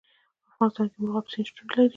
[0.45, 1.89] په افغانستان کې مورغاب سیند شتون لري.